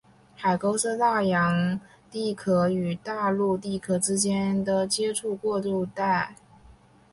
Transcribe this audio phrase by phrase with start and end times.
[0.35, 6.33] 海沟是大洋地壳与大陆地壳之间的接触过渡带。